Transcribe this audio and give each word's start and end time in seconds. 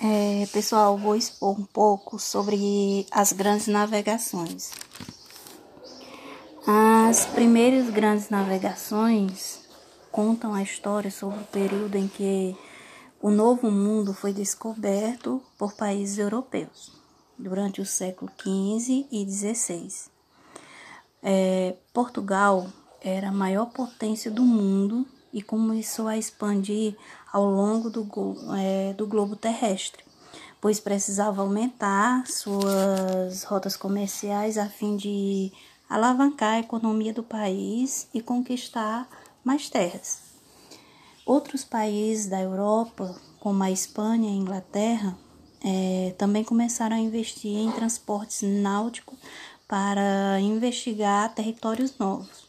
É, 0.00 0.46
pessoal, 0.52 0.96
vou 0.96 1.16
expor 1.16 1.58
um 1.58 1.64
pouco 1.64 2.20
sobre 2.20 3.04
as 3.10 3.32
grandes 3.32 3.66
navegações. 3.66 4.70
As 6.64 7.26
primeiras 7.26 7.90
grandes 7.90 8.30
navegações 8.30 9.58
contam 10.12 10.54
a 10.54 10.62
história 10.62 11.10
sobre 11.10 11.40
o 11.40 11.46
período 11.46 11.96
em 11.96 12.06
que 12.06 12.56
o 13.20 13.28
Novo 13.28 13.72
Mundo 13.72 14.14
foi 14.14 14.32
descoberto 14.32 15.42
por 15.58 15.74
países 15.74 16.16
europeus, 16.16 16.92
durante 17.36 17.80
o 17.80 17.86
século 17.86 18.30
XV 18.40 19.04
e 19.10 19.28
XVI. 19.28 19.88
É, 21.20 21.74
Portugal 21.92 22.68
era 23.00 23.30
a 23.30 23.32
maior 23.32 23.66
potência 23.66 24.30
do 24.30 24.44
mundo 24.44 25.04
e 25.38 25.42
começou 25.42 26.08
a 26.08 26.18
expandir 26.18 26.96
ao 27.32 27.44
longo 27.44 27.88
do, 27.88 28.04
é, 28.56 28.92
do 28.94 29.06
globo 29.06 29.36
terrestre, 29.36 30.02
pois 30.60 30.80
precisava 30.80 31.42
aumentar 31.42 32.26
suas 32.26 33.44
rotas 33.44 33.76
comerciais 33.76 34.58
a 34.58 34.68
fim 34.68 34.96
de 34.96 35.52
alavancar 35.88 36.54
a 36.54 36.58
economia 36.58 37.12
do 37.12 37.22
país 37.22 38.08
e 38.12 38.20
conquistar 38.20 39.08
mais 39.44 39.70
terras. 39.70 40.22
Outros 41.24 41.62
países 41.62 42.26
da 42.26 42.40
Europa, 42.40 43.14
como 43.38 43.62
a 43.62 43.70
Espanha 43.70 44.28
e 44.28 44.32
a 44.32 44.36
Inglaterra, 44.36 45.16
é, 45.64 46.14
também 46.18 46.42
começaram 46.42 46.96
a 46.96 47.00
investir 47.00 47.58
em 47.58 47.70
transportes 47.70 48.42
náuticos 48.42 49.16
para 49.68 50.40
investigar 50.40 51.32
territórios 51.32 51.96
novos 51.96 52.48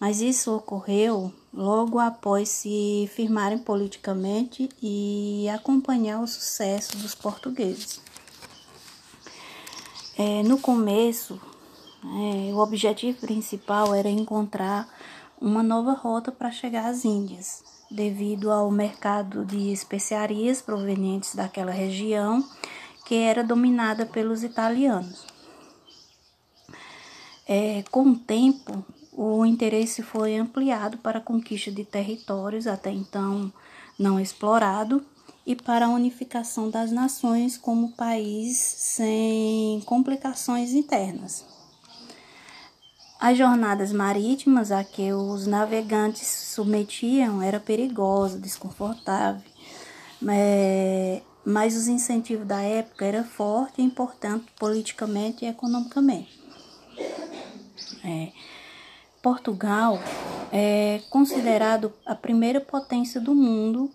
mas 0.00 0.22
isso 0.22 0.56
ocorreu 0.56 1.30
logo 1.52 1.98
após 1.98 2.48
se 2.48 3.10
firmarem 3.14 3.58
politicamente 3.58 4.68
e 4.80 5.48
acompanhar 5.48 6.20
o 6.20 6.26
sucesso 6.26 6.96
dos 6.98 7.14
portugueses. 7.14 8.00
É, 10.16 10.42
no 10.42 10.58
começo, 10.58 11.40
é, 12.04 12.52
o 12.52 12.58
objetivo 12.58 13.18
principal 13.20 13.94
era 13.94 14.08
encontrar 14.08 14.88
uma 15.40 15.62
nova 15.62 15.92
rota 15.92 16.30
para 16.30 16.50
chegar 16.50 16.86
às 16.86 17.04
Índias, 17.04 17.64
devido 17.90 18.50
ao 18.50 18.70
mercado 18.70 19.44
de 19.44 19.72
especiarias 19.72 20.60
provenientes 20.60 21.34
daquela 21.34 21.72
região 21.72 22.44
que 23.06 23.16
era 23.16 23.42
dominada 23.42 24.06
pelos 24.06 24.44
italianos. 24.44 25.26
É, 27.48 27.82
com 27.90 28.10
o 28.10 28.18
tempo, 28.18 28.84
o 29.22 29.44
interesse 29.44 30.02
foi 30.02 30.34
ampliado 30.36 30.96
para 30.96 31.18
a 31.18 31.20
conquista 31.20 31.70
de 31.70 31.84
territórios 31.84 32.66
até 32.66 32.90
então 32.90 33.52
não 33.98 34.18
explorado 34.18 35.04
e 35.44 35.54
para 35.54 35.84
a 35.84 35.90
unificação 35.90 36.70
das 36.70 36.90
nações 36.90 37.58
como 37.58 37.92
país 37.92 38.56
sem 38.56 39.82
complicações 39.84 40.72
internas. 40.72 41.44
As 43.20 43.36
jornadas 43.36 43.92
marítimas 43.92 44.72
a 44.72 44.82
que 44.82 45.12
os 45.12 45.46
navegantes 45.46 46.26
se 46.26 46.54
submetiam 46.54 47.42
era 47.42 47.60
perigosa, 47.60 48.38
desconfortável, 48.38 49.42
mas 51.44 51.76
os 51.76 51.88
incentivos 51.88 52.46
da 52.46 52.62
época 52.62 53.04
eram 53.04 53.24
fortes 53.24 53.80
e 53.80 53.82
importantes 53.82 54.48
politicamente 54.58 55.44
e 55.44 55.48
economicamente. 55.48 56.40
É, 58.02 58.32
Portugal 59.22 59.98
é 60.52 61.00
considerado 61.10 61.92
a 62.04 62.14
primeira 62.14 62.60
potência 62.60 63.20
do 63.20 63.34
mundo 63.34 63.90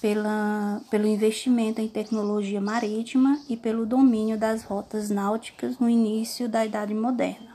pela, 0.00 0.80
pelo 0.90 1.06
investimento 1.06 1.80
em 1.80 1.88
tecnologia 1.88 2.60
marítima 2.60 3.40
e 3.48 3.56
pelo 3.56 3.86
domínio 3.86 4.38
das 4.38 4.62
rotas 4.62 5.10
náuticas 5.10 5.78
no 5.78 5.88
início 5.88 6.48
da 6.48 6.64
Idade 6.64 6.94
Moderna. 6.94 7.50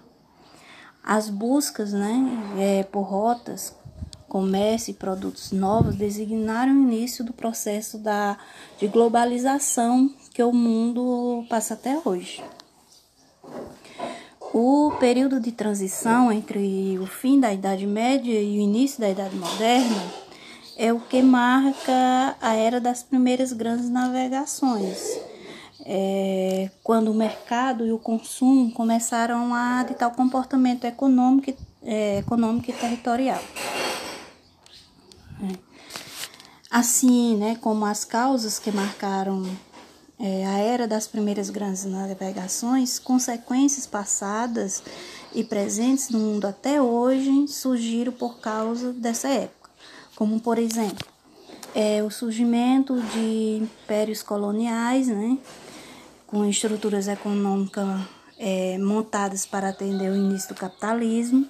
As 1.03 1.29
buscas 1.29 1.93
né, 1.93 2.53
é, 2.57 2.83
por 2.83 3.01
rotas, 3.01 3.75
comércio 4.27 4.91
e 4.91 4.93
produtos 4.95 5.51
novos 5.51 5.95
designaram 5.95 6.73
o 6.73 6.81
início 6.81 7.23
do 7.23 7.31
processo 7.31 7.97
da, 7.97 8.37
de 8.79 8.87
globalização 8.87 10.09
que 10.33 10.43
o 10.43 10.51
mundo 10.51 11.45
passa 11.49 11.73
até 11.73 11.99
hoje. 12.03 12.43
O 14.57 14.91
período 15.01 15.37
de 15.37 15.51
transição 15.51 16.31
entre 16.31 16.97
o 16.97 17.05
fim 17.05 17.41
da 17.41 17.53
Idade 17.53 17.85
Média 17.85 18.41
e 18.41 18.57
o 18.57 18.61
início 18.61 19.01
da 19.01 19.09
Idade 19.09 19.35
Moderna 19.35 20.01
é 20.77 20.93
o 20.93 20.99
que 21.01 21.21
marca 21.21 22.37
a 22.39 22.53
era 22.53 22.79
das 22.79 23.03
primeiras 23.03 23.51
grandes 23.51 23.89
navegações, 23.89 25.19
é, 25.85 26.71
quando 26.81 27.11
o 27.11 27.13
mercado 27.13 27.85
e 27.85 27.91
o 27.91 27.99
consumo 27.99 28.71
começaram 28.71 29.53
a 29.53 29.83
ditar 29.83 30.07
o 30.07 30.15
comportamento 30.15 30.85
econômico, 30.85 31.53
é, 31.83 32.19
econômico 32.19 32.69
e 32.69 32.73
territorial. 32.73 33.43
É. 35.51 35.57
Assim, 36.71 37.35
né, 37.35 37.57
como 37.59 37.85
as 37.85 38.05
causas 38.05 38.57
que 38.57 38.71
marcaram 38.71 39.45
é, 40.19 40.45
a 40.45 40.57
era 40.59 40.87
das 40.87 41.07
primeiras 41.07 41.49
grandes 41.49 41.85
navegações, 41.85 42.99
consequências 42.99 43.85
passadas 43.85 44.81
e 45.33 45.43
presentes 45.43 46.09
no 46.09 46.19
mundo 46.19 46.45
até 46.45 46.81
hoje 46.81 47.47
surgiram 47.47 48.13
por 48.13 48.39
causa 48.39 48.93
dessa 48.93 49.27
época, 49.27 49.69
como 50.15 50.39
por 50.39 50.57
exemplo 50.57 51.05
é, 51.75 52.01
o 52.01 52.09
surgimento 52.09 52.99
de 53.01 53.59
impérios 53.61 54.23
coloniais, 54.23 55.09
né, 55.09 55.37
com 56.25 56.45
estruturas 56.45 57.09
econômicas 57.09 57.85
é, 58.39 58.77
montadas 58.77 59.45
para 59.45 59.69
atender 59.69 60.09
o 60.09 60.15
início 60.15 60.49
do 60.49 60.55
capitalismo, 60.55 61.45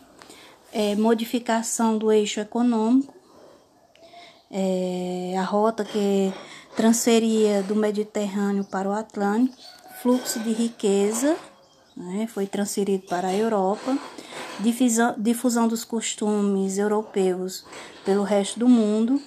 é, 0.73 0.95
modificação 0.95 1.97
do 1.97 2.11
eixo 2.11 2.39
econômico, 2.39 3.13
é, 4.49 5.35
a 5.37 5.43
rota 5.43 5.85
que 5.85 6.33
transferia 6.75 7.63
do 7.63 7.75
Mediterrâneo 7.75 8.63
para 8.63 8.90
o 8.90 8.94
Atlântico, 8.94 9.62
fluxo 10.02 10.40
de 10.40 10.52
riqueza 10.52 11.38
né, 11.96 12.28
foi 12.28 12.46
transferido 12.46 13.06
para 13.08 13.30
a 13.30 13.34
Europa, 13.34 13.97
difusão, 14.59 15.16
difusão 15.18 15.68
dos 15.68 15.84
costumes 15.84 16.78
europeus 16.78 17.66
pelo 18.03 18.24
resto 18.24 18.59
do 18.59 18.68
mundo, 18.68 19.22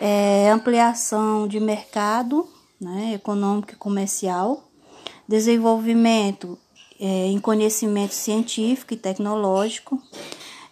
é, 0.00 0.50
ampliação 0.50 1.46
de 1.46 1.60
mercado 1.60 2.48
né, 2.80 3.14
econômico 3.14 3.72
e 3.72 3.76
comercial, 3.76 4.64
desenvolvimento 5.28 6.58
é, 6.98 7.26
em 7.26 7.38
conhecimento 7.38 8.14
científico 8.14 8.94
e 8.94 8.96
tecnológico, 8.96 10.02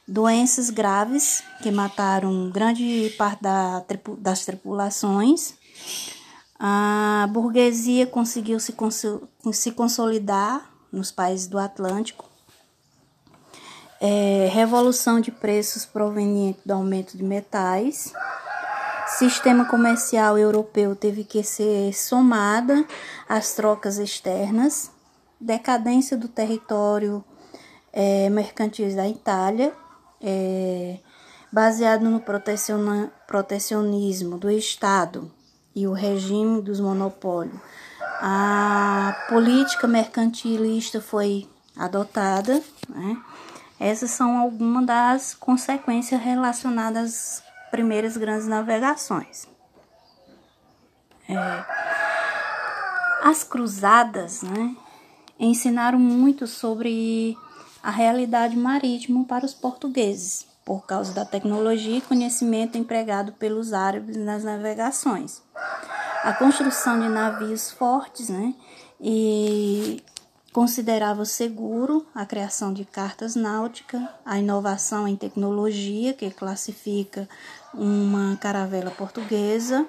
doenças 0.06 0.70
graves 0.70 1.42
que 1.62 1.70
mataram 1.70 2.50
grande 2.50 3.14
parte 3.18 3.42
da, 3.42 3.84
das 4.18 4.44
tripulações. 4.44 5.57
A 6.58 7.28
burguesia 7.30 8.06
conseguiu 8.06 8.58
se, 8.58 8.74
se 9.52 9.72
consolidar 9.72 10.72
nos 10.90 11.12
países 11.12 11.46
do 11.46 11.58
Atlântico. 11.58 12.24
É, 14.00 14.48
revolução 14.52 15.20
de 15.20 15.30
preços 15.30 15.84
proveniente 15.84 16.60
do 16.64 16.72
aumento 16.72 17.16
de 17.16 17.22
metais. 17.22 18.12
Sistema 19.18 19.64
comercial 19.64 20.36
europeu 20.36 20.96
teve 20.96 21.24
que 21.24 21.42
ser 21.42 21.94
somada 21.94 22.84
às 23.28 23.54
trocas 23.54 23.98
externas. 23.98 24.90
Decadência 25.40 26.16
do 26.16 26.28
território 26.28 27.24
é, 27.92 28.28
mercantil 28.30 28.94
da 28.94 29.08
Itália 29.08 29.72
é, 30.20 30.98
baseado 31.52 32.02
no 32.02 32.20
protecionismo 32.20 34.36
do 34.36 34.50
Estado 34.50 35.30
e 35.78 35.86
o 35.86 35.92
regime 35.92 36.60
dos 36.60 36.80
monopólios. 36.80 37.58
A 38.20 39.26
política 39.28 39.86
mercantilista 39.86 41.00
foi 41.00 41.48
adotada. 41.76 42.60
Né? 42.88 43.22
Essas 43.78 44.10
são 44.10 44.38
algumas 44.38 44.84
das 44.84 45.34
consequências 45.34 46.20
relacionadas 46.20 47.04
às 47.04 47.70
primeiras 47.70 48.16
grandes 48.16 48.48
navegações. 48.48 49.46
É, 51.28 51.64
as 53.22 53.44
cruzadas 53.44 54.42
né, 54.42 54.74
ensinaram 55.38 55.98
muito 55.98 56.46
sobre 56.46 57.36
a 57.82 57.90
realidade 57.90 58.56
marítima 58.56 59.24
para 59.24 59.44
os 59.44 59.54
portugueses, 59.54 60.46
por 60.68 60.84
causa 60.84 61.14
da 61.14 61.24
tecnologia 61.24 61.96
e 61.96 62.02
conhecimento 62.02 62.76
empregado 62.76 63.32
pelos 63.32 63.72
árabes 63.72 64.18
nas 64.18 64.44
navegações. 64.44 65.40
A 66.22 66.34
construção 66.34 67.00
de 67.00 67.08
navios 67.08 67.70
fortes, 67.70 68.28
né, 68.28 68.54
e 69.00 70.04
considerava 70.52 71.24
seguro 71.24 72.06
a 72.14 72.26
criação 72.26 72.70
de 72.70 72.84
cartas 72.84 73.34
náuticas, 73.34 74.02
a 74.26 74.38
inovação 74.38 75.08
em 75.08 75.16
tecnologia 75.16 76.12
que 76.12 76.30
classifica 76.30 77.26
uma 77.72 78.36
caravela 78.36 78.90
portuguesa, 78.90 79.86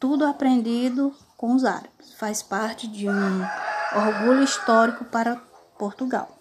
tudo 0.00 0.26
aprendido 0.26 1.14
com 1.36 1.54
os 1.54 1.64
árabes. 1.64 2.14
Faz 2.18 2.42
parte 2.42 2.88
de 2.88 3.08
um 3.08 3.46
orgulho 3.94 4.42
histórico 4.42 5.04
para 5.04 5.36
Portugal. 5.78 6.36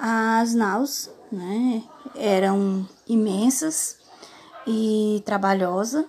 As 0.00 0.52
naus 0.52 1.13
né, 1.30 1.82
eram 2.14 2.88
imensas 3.06 3.98
e 4.66 5.22
trabalhosas, 5.24 6.04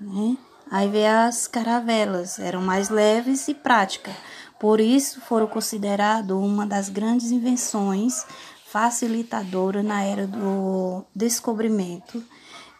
né? 0.00 0.36
Aí 0.70 0.88
vem 0.88 1.08
as 1.08 1.48
caravelas, 1.48 2.38
eram 2.38 2.62
mais 2.62 2.90
leves 2.90 3.48
e 3.48 3.54
práticas. 3.54 4.14
Por 4.58 4.78
isso 4.80 5.20
foram 5.22 5.46
consideradas 5.46 6.36
uma 6.36 6.64
das 6.64 6.88
grandes 6.88 7.32
invenções 7.32 8.24
facilitadoras 8.66 9.84
na 9.84 10.04
era 10.04 10.28
do 10.28 11.04
descobrimento, 11.12 12.22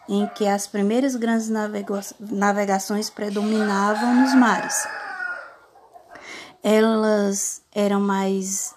em 0.07 0.25
que 0.27 0.47
as 0.47 0.67
primeiras 0.67 1.17
grandes 1.17 1.49
navegações 2.19 3.09
predominavam 3.09 4.15
nos 4.15 4.33
mares. 4.33 4.87
Elas 6.63 7.61
eram 7.73 7.99
mais 7.99 8.73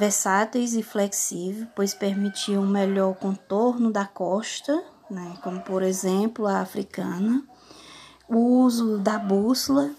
versáteis 0.00 0.72
e 0.72 0.82
flexíveis, 0.82 1.68
pois 1.76 1.92
permitiam 1.92 2.62
um 2.62 2.66
melhor 2.66 3.14
contorno 3.16 3.92
da 3.92 4.06
costa, 4.06 4.82
né, 5.10 5.36
como 5.42 5.60
por 5.60 5.82
exemplo 5.82 6.46
a 6.46 6.60
africana, 6.60 7.44
o 8.26 8.38
uso 8.62 8.96
da 8.96 9.18
bússola 9.18 9.90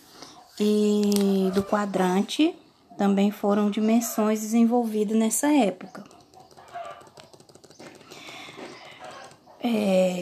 e 0.59 1.51
do 1.53 1.62
quadrante 1.62 2.56
também 2.98 3.30
foram 3.30 3.69
dimensões 3.69 4.42
desenvolvidas 4.42 5.15
nessa 5.15 5.53
época. 5.53 6.03
É, 9.63 10.21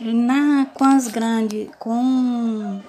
na, 0.00 0.66
com 0.66 0.84
as 0.84 1.08
grandes, 1.08 1.70
com 1.78 2.82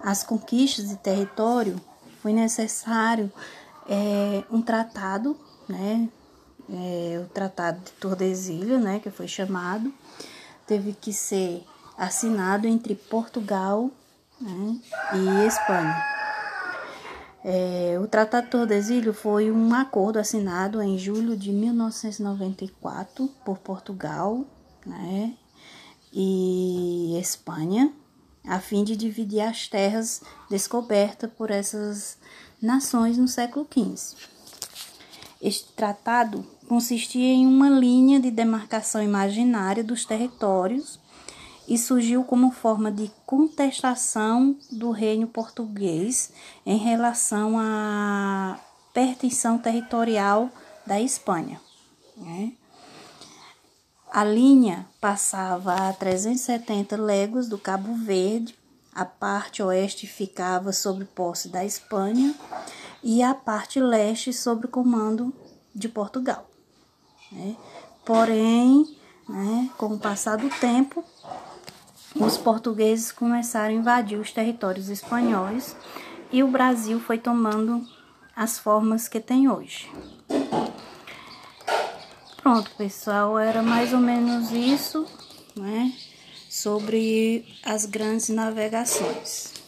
as 0.00 0.24
conquistas 0.24 0.88
de 0.88 0.96
território, 0.96 1.80
foi 2.20 2.32
necessário 2.32 3.30
é, 3.88 4.44
um 4.50 4.62
tratado, 4.62 5.36
né? 5.68 6.08
É, 6.70 7.22
o 7.22 7.28
Tratado 7.28 7.78
de 7.84 7.92
Tordesilhas, 7.92 8.82
né? 8.82 8.98
Que 8.98 9.10
foi 9.10 9.28
chamado, 9.28 9.92
teve 10.66 10.94
que 10.94 11.12
ser 11.12 11.62
assinado 11.96 12.66
entre 12.66 12.94
Portugal 12.94 13.90
né, 14.40 14.80
e 15.14 15.46
Espanha. 15.46 16.14
É, 17.44 17.98
o 18.02 18.06
Tratado 18.06 18.46
de 18.46 18.50
Tordesilhas 18.50 19.16
foi 19.16 19.50
um 19.50 19.74
acordo 19.74 20.18
assinado 20.18 20.80
em 20.82 20.98
julho 20.98 21.36
de 21.36 21.52
1994 21.52 23.28
por 23.44 23.58
Portugal 23.58 24.44
né, 24.86 25.34
e 26.12 27.18
Espanha, 27.20 27.92
a 28.46 28.58
fim 28.60 28.82
de 28.82 28.96
dividir 28.96 29.40
as 29.40 29.68
terras 29.68 30.22
descobertas 30.48 31.30
por 31.36 31.50
essas 31.50 32.18
nações 32.64 33.18
no 33.18 33.28
século 33.28 33.66
XV. 33.70 34.16
Este 35.40 35.70
tratado 35.72 36.44
consistia 36.66 37.32
em 37.34 37.46
uma 37.46 37.68
linha 37.68 38.18
de 38.18 38.30
demarcação 38.30 39.02
imaginária 39.02 39.84
dos 39.84 40.06
territórios 40.06 40.98
e 41.68 41.76
surgiu 41.76 42.24
como 42.24 42.50
forma 42.50 42.90
de 42.90 43.10
contestação 43.26 44.56
do 44.70 44.90
reino 44.90 45.26
português 45.26 46.32
em 46.64 46.78
relação 46.78 47.58
à 47.58 48.58
pertenção 48.92 49.58
territorial 49.58 50.50
da 50.86 51.00
Espanha. 51.00 51.60
Né? 52.16 52.52
A 54.10 54.24
linha 54.24 54.86
passava 55.00 55.74
a 55.74 55.92
370 55.92 56.96
léguas 56.96 57.48
do 57.48 57.58
Cabo 57.58 57.94
Verde, 57.94 58.56
a 58.94 59.04
parte 59.04 59.62
oeste 59.62 60.06
ficava 60.06 60.72
sob 60.72 61.04
posse 61.04 61.48
da 61.48 61.64
Espanha 61.64 62.34
e 63.02 63.22
a 63.22 63.34
parte 63.34 63.80
leste 63.80 64.32
sob 64.32 64.68
comando 64.68 65.34
de 65.74 65.88
Portugal. 65.88 66.48
Né? 67.32 67.56
Porém, 68.04 68.96
né, 69.28 69.70
com 69.76 69.86
o 69.86 69.98
passar 69.98 70.36
do 70.36 70.48
tempo, 70.48 71.04
os 72.14 72.38
portugueses 72.38 73.10
começaram 73.10 73.74
a 73.74 73.78
invadir 73.78 74.18
os 74.18 74.30
territórios 74.30 74.88
espanhóis 74.88 75.76
e 76.30 76.42
o 76.42 76.48
Brasil 76.48 77.00
foi 77.00 77.18
tomando 77.18 77.84
as 78.36 78.58
formas 78.58 79.08
que 79.08 79.18
tem 79.18 79.48
hoje. 79.48 79.90
Pronto, 82.40 82.70
pessoal, 82.76 83.38
era 83.38 83.62
mais 83.62 83.92
ou 83.92 83.98
menos 83.98 84.52
isso, 84.52 85.06
né, 85.56 85.92
sobre 86.54 87.44
as 87.64 87.84
grandes 87.84 88.28
navegações. 88.28 89.63